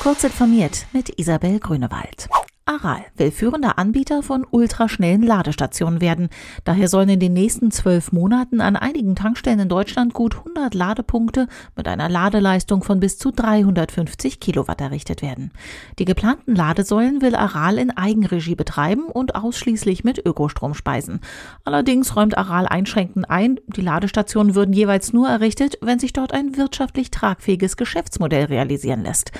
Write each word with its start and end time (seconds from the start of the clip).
Kurz 0.00 0.24
informiert 0.24 0.86
mit 0.92 1.18
Isabel 1.18 1.60
Grünewald. 1.60 2.28
Aral 2.64 3.04
will 3.16 3.32
führender 3.32 3.76
Anbieter 3.78 4.22
von 4.22 4.46
ultraschnellen 4.48 5.22
Ladestationen 5.22 6.00
werden. 6.00 6.28
Daher 6.62 6.88
sollen 6.88 7.08
in 7.08 7.18
den 7.18 7.32
nächsten 7.32 7.72
zwölf 7.72 8.12
Monaten 8.12 8.60
an 8.60 8.76
einigen 8.76 9.16
Tankstellen 9.16 9.58
in 9.58 9.68
Deutschland 9.68 10.14
gut 10.14 10.36
100 10.36 10.72
Ladepunkte 10.72 11.48
mit 11.76 11.88
einer 11.88 12.08
Ladeleistung 12.08 12.84
von 12.84 13.00
bis 13.00 13.18
zu 13.18 13.32
350 13.32 14.38
Kilowatt 14.38 14.80
errichtet 14.80 15.22
werden. 15.22 15.50
Die 15.98 16.04
geplanten 16.04 16.54
Ladesäulen 16.54 17.20
will 17.20 17.34
Aral 17.34 17.78
in 17.78 17.90
Eigenregie 17.90 18.54
betreiben 18.54 19.06
und 19.06 19.34
ausschließlich 19.34 20.04
mit 20.04 20.24
Ökostrom 20.24 20.74
speisen. 20.74 21.20
Allerdings 21.64 22.14
räumt 22.14 22.38
Aral 22.38 22.66
einschränkend 22.66 23.28
ein, 23.28 23.58
die 23.66 23.82
Ladestationen 23.82 24.54
würden 24.54 24.72
jeweils 24.72 25.12
nur 25.12 25.28
errichtet, 25.28 25.78
wenn 25.80 25.98
sich 25.98 26.12
dort 26.12 26.32
ein 26.32 26.56
wirtschaftlich 26.56 27.10
tragfähiges 27.10 27.76
Geschäftsmodell 27.76 28.44
realisieren 28.44 29.02
lässt. 29.02 29.32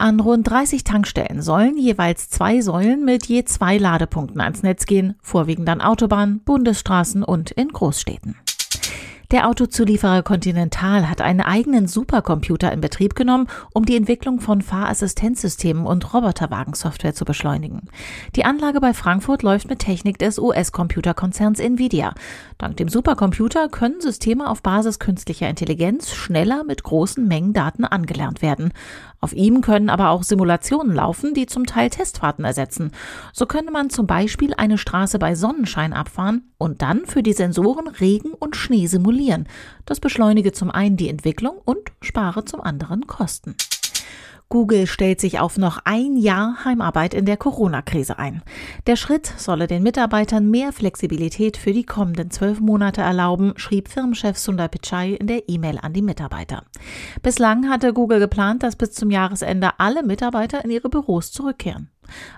An 0.00 0.20
rund 0.20 0.46
30 0.48 0.84
Tankstellen 0.84 1.42
sollen 1.42 1.76
jeweils 1.76 2.30
zwei 2.30 2.60
Säulen 2.60 3.04
mit 3.04 3.26
je 3.26 3.44
zwei 3.44 3.78
Ladepunkten 3.78 4.40
ans 4.40 4.62
Netz 4.62 4.86
gehen, 4.86 5.16
vorwiegend 5.20 5.68
an 5.68 5.80
Autobahnen, 5.80 6.38
Bundesstraßen 6.44 7.24
und 7.24 7.50
in 7.50 7.66
Großstädten. 7.66 8.36
Der 9.30 9.46
Autozulieferer 9.46 10.22
Continental 10.22 11.10
hat 11.10 11.20
einen 11.20 11.42
eigenen 11.42 11.86
Supercomputer 11.86 12.72
in 12.72 12.80
Betrieb 12.80 13.14
genommen, 13.14 13.46
um 13.74 13.84
die 13.84 13.94
Entwicklung 13.94 14.40
von 14.40 14.62
Fahrassistenzsystemen 14.62 15.84
und 15.84 16.14
Roboterwagensoftware 16.14 17.12
zu 17.12 17.26
beschleunigen. 17.26 17.90
Die 18.36 18.46
Anlage 18.46 18.80
bei 18.80 18.94
Frankfurt 18.94 19.42
läuft 19.42 19.68
mit 19.68 19.80
Technik 19.80 20.18
des 20.18 20.38
US-Computerkonzerns 20.38 21.60
Nvidia. 21.60 22.14
Dank 22.56 22.78
dem 22.78 22.88
Supercomputer 22.88 23.68
können 23.68 24.00
Systeme 24.00 24.48
auf 24.48 24.62
Basis 24.62 24.98
künstlicher 24.98 25.50
Intelligenz 25.50 26.10
schneller 26.14 26.64
mit 26.64 26.82
großen 26.82 27.28
Mengen 27.28 27.52
Daten 27.52 27.84
angelernt 27.84 28.40
werden. 28.40 28.72
Auf 29.20 29.34
ihm 29.34 29.60
können 29.60 29.90
aber 29.90 30.08
auch 30.08 30.22
Simulationen 30.22 30.94
laufen, 30.94 31.34
die 31.34 31.44
zum 31.44 31.66
Teil 31.66 31.90
Testfahrten 31.90 32.46
ersetzen. 32.46 32.92
So 33.34 33.44
könne 33.44 33.72
man 33.72 33.90
zum 33.90 34.06
Beispiel 34.06 34.54
eine 34.54 34.78
Straße 34.78 35.18
bei 35.18 35.34
Sonnenschein 35.34 35.92
abfahren 35.92 36.44
und 36.56 36.80
dann 36.80 37.04
für 37.04 37.22
die 37.22 37.32
Sensoren 37.34 37.88
Regen 37.88 38.32
und 38.32 38.56
Schnee 38.56 38.86
simulieren. 38.86 39.17
Das 39.84 40.00
beschleunige 40.00 40.52
zum 40.52 40.70
einen 40.70 40.96
die 40.96 41.08
Entwicklung 41.08 41.58
und 41.64 41.92
spare 42.00 42.44
zum 42.44 42.60
anderen 42.60 43.06
Kosten. 43.06 43.56
Google 44.50 44.86
stellt 44.86 45.20
sich 45.20 45.40
auf 45.40 45.58
noch 45.58 45.80
ein 45.84 46.16
Jahr 46.16 46.64
Heimarbeit 46.64 47.12
in 47.12 47.26
der 47.26 47.36
Corona-Krise 47.36 48.18
ein. 48.18 48.42
Der 48.86 48.96
Schritt 48.96 49.26
solle 49.36 49.66
den 49.66 49.82
Mitarbeitern 49.82 50.50
mehr 50.50 50.72
Flexibilität 50.72 51.58
für 51.58 51.74
die 51.74 51.84
kommenden 51.84 52.30
zwölf 52.30 52.58
Monate 52.58 53.02
erlauben, 53.02 53.52
schrieb 53.56 53.88
Firmenchef 53.88 54.38
Sundar 54.38 54.68
Pichai 54.68 55.12
in 55.12 55.26
der 55.26 55.50
E-Mail 55.50 55.78
an 55.82 55.92
die 55.92 56.00
Mitarbeiter. 56.00 56.64
Bislang 57.22 57.68
hatte 57.68 57.92
Google 57.92 58.20
geplant, 58.20 58.62
dass 58.62 58.76
bis 58.76 58.92
zum 58.92 59.10
Jahresende 59.10 59.72
alle 59.78 60.02
Mitarbeiter 60.02 60.64
in 60.64 60.70
ihre 60.70 60.88
Büros 60.88 61.30
zurückkehren. 61.30 61.90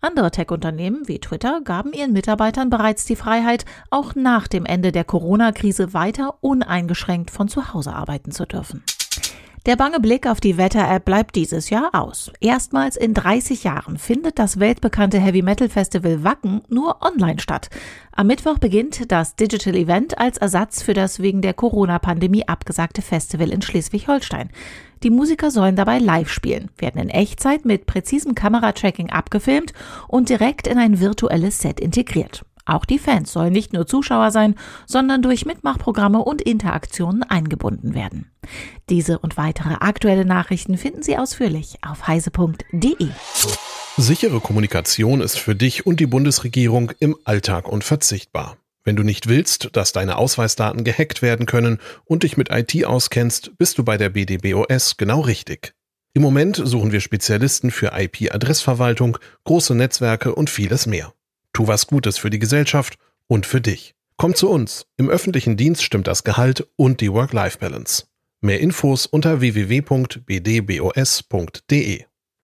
Andere 0.00 0.30
Tech-Unternehmen 0.30 1.08
wie 1.08 1.18
Twitter 1.18 1.60
gaben 1.62 1.92
ihren 1.92 2.12
Mitarbeitern 2.12 2.70
bereits 2.70 3.04
die 3.04 3.16
Freiheit, 3.16 3.64
auch 3.90 4.14
nach 4.14 4.48
dem 4.48 4.66
Ende 4.66 4.92
der 4.92 5.04
Corona-Krise 5.04 5.94
weiter 5.94 6.34
uneingeschränkt 6.40 7.30
von 7.30 7.48
zu 7.48 7.72
Hause 7.72 7.92
arbeiten 7.94 8.30
zu 8.30 8.46
dürfen. 8.46 8.82
Der 9.66 9.76
bange 9.76 9.98
Blick 9.98 10.26
auf 10.26 10.40
die 10.40 10.58
Wetter-App 10.58 11.06
bleibt 11.06 11.36
dieses 11.36 11.70
Jahr 11.70 11.88
aus. 11.94 12.30
Erstmals 12.40 12.96
in 12.96 13.14
30 13.14 13.64
Jahren 13.64 13.96
findet 13.96 14.38
das 14.38 14.60
weltbekannte 14.60 15.18
Heavy 15.18 15.40
Metal 15.40 15.70
Festival 15.70 16.22
Wacken 16.22 16.60
nur 16.68 17.00
online 17.00 17.40
statt. 17.40 17.70
Am 18.12 18.26
Mittwoch 18.26 18.58
beginnt 18.58 19.10
das 19.10 19.36
Digital 19.36 19.74
Event 19.74 20.18
als 20.18 20.36
Ersatz 20.36 20.82
für 20.82 20.92
das 20.92 21.18
wegen 21.20 21.40
der 21.40 21.54
Corona-Pandemie 21.54 22.46
abgesagte 22.46 23.00
Festival 23.00 23.50
in 23.50 23.62
Schleswig-Holstein. 23.62 24.50
Die 25.02 25.08
Musiker 25.08 25.50
sollen 25.50 25.76
dabei 25.76 25.98
live 25.98 26.28
spielen, 26.28 26.70
werden 26.76 27.00
in 27.00 27.08
Echtzeit 27.08 27.64
mit 27.64 27.86
präzisem 27.86 28.34
Kameratracking 28.34 29.08
abgefilmt 29.08 29.72
und 30.08 30.28
direkt 30.28 30.66
in 30.66 30.76
ein 30.76 31.00
virtuelles 31.00 31.58
Set 31.60 31.80
integriert. 31.80 32.44
Auch 32.66 32.84
die 32.84 32.98
Fans 32.98 33.32
sollen 33.32 33.52
nicht 33.52 33.72
nur 33.72 33.86
Zuschauer 33.86 34.30
sein, 34.30 34.54
sondern 34.86 35.22
durch 35.22 35.44
Mitmachprogramme 35.46 36.18
und 36.18 36.40
Interaktionen 36.40 37.22
eingebunden 37.22 37.94
werden. 37.94 38.30
Diese 38.88 39.18
und 39.18 39.36
weitere 39.36 39.74
aktuelle 39.74 40.24
Nachrichten 40.24 40.78
finden 40.78 41.02
Sie 41.02 41.16
ausführlich 41.16 41.78
auf 41.82 42.06
heise.de. 42.06 43.08
Sichere 43.96 44.40
Kommunikation 44.40 45.20
ist 45.20 45.38
für 45.38 45.54
dich 45.54 45.86
und 45.86 46.00
die 46.00 46.06
Bundesregierung 46.06 46.92
im 46.98 47.16
Alltag 47.24 47.68
unverzichtbar. 47.68 48.56
Wenn 48.82 48.96
du 48.96 49.02
nicht 49.02 49.28
willst, 49.28 49.70
dass 49.72 49.92
deine 49.92 50.16
Ausweisdaten 50.16 50.84
gehackt 50.84 51.22
werden 51.22 51.46
können 51.46 51.78
und 52.04 52.22
dich 52.22 52.36
mit 52.36 52.50
IT 52.50 52.84
auskennst, 52.84 53.56
bist 53.56 53.78
du 53.78 53.84
bei 53.84 53.96
der 53.96 54.10
BDBOS 54.10 54.98
genau 54.98 55.20
richtig. 55.20 55.74
Im 56.12 56.22
Moment 56.22 56.60
suchen 56.62 56.92
wir 56.92 57.00
Spezialisten 57.00 57.70
für 57.70 57.92
IP-Adressverwaltung, 57.98 59.16
große 59.44 59.74
Netzwerke 59.74 60.34
und 60.34 60.50
vieles 60.50 60.86
mehr. 60.86 61.13
Tu 61.54 61.66
was 61.66 61.86
Gutes 61.86 62.18
für 62.18 62.28
die 62.28 62.38
Gesellschaft 62.38 62.98
und 63.26 63.46
für 63.46 63.62
dich. 63.62 63.94
Komm 64.16 64.34
zu 64.34 64.50
uns. 64.50 64.86
Im 64.96 65.08
öffentlichen 65.08 65.56
Dienst 65.56 65.82
stimmt 65.82 66.06
das 66.06 66.22
Gehalt 66.24 66.68
und 66.76 67.00
die 67.00 67.10
Work-Life-Balance. 67.10 68.04
Mehr 68.42 68.60
Infos 68.60 69.06
unter 69.06 69.40
www.bdbos.de. 69.40 70.24